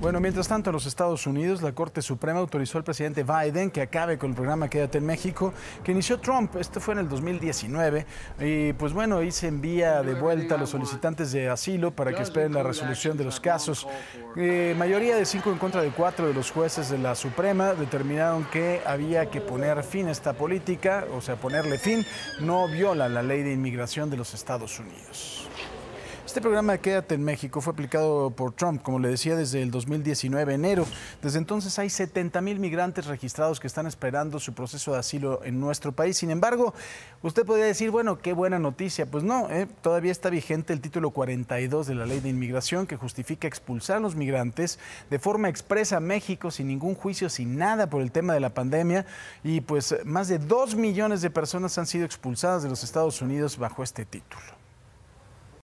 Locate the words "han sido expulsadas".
51.78-52.62